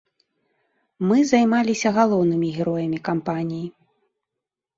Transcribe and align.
Мы 1.09 1.17
займаліся 1.31 1.89
галоўнымі 1.99 2.49
героямі 2.57 2.99
кампаніі. 3.11 3.67